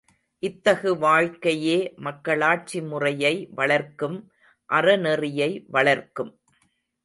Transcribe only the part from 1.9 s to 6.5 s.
மக்களாட்சி முறையை வளர்க்கும் அறநெறியை வளர்க்கும்.